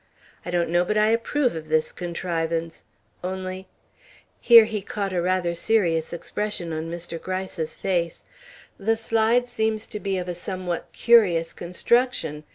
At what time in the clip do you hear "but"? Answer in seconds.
0.83-0.97